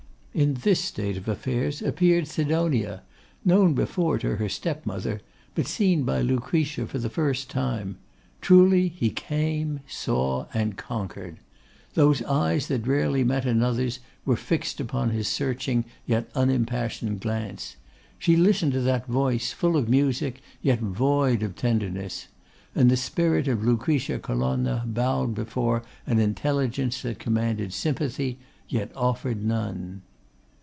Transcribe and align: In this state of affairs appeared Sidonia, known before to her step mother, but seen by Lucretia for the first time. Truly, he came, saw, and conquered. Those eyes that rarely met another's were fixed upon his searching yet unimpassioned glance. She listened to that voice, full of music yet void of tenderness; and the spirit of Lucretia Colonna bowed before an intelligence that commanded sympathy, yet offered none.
In 0.33 0.53
this 0.53 0.79
state 0.79 1.17
of 1.17 1.27
affairs 1.27 1.81
appeared 1.81 2.25
Sidonia, 2.25 3.03
known 3.43 3.73
before 3.73 4.17
to 4.19 4.37
her 4.37 4.47
step 4.47 4.85
mother, 4.85 5.19
but 5.55 5.67
seen 5.67 6.03
by 6.03 6.21
Lucretia 6.21 6.87
for 6.87 6.99
the 6.99 7.09
first 7.09 7.49
time. 7.49 7.97
Truly, 8.39 8.87
he 8.87 9.09
came, 9.09 9.81
saw, 9.89 10.45
and 10.53 10.77
conquered. 10.77 11.35
Those 11.95 12.23
eyes 12.23 12.69
that 12.69 12.87
rarely 12.87 13.25
met 13.25 13.45
another's 13.45 13.99
were 14.23 14.37
fixed 14.37 14.79
upon 14.79 15.09
his 15.09 15.27
searching 15.27 15.83
yet 16.05 16.29
unimpassioned 16.33 17.19
glance. 17.19 17.75
She 18.17 18.37
listened 18.37 18.71
to 18.71 18.81
that 18.81 19.07
voice, 19.07 19.51
full 19.51 19.75
of 19.75 19.89
music 19.89 20.41
yet 20.61 20.79
void 20.79 21.43
of 21.43 21.57
tenderness; 21.57 22.29
and 22.73 22.89
the 22.89 22.95
spirit 22.95 23.49
of 23.49 23.65
Lucretia 23.65 24.17
Colonna 24.17 24.85
bowed 24.87 25.35
before 25.35 25.83
an 26.07 26.19
intelligence 26.19 27.01
that 27.01 27.19
commanded 27.19 27.73
sympathy, 27.73 28.37
yet 28.69 28.93
offered 28.95 29.43
none. 29.43 30.03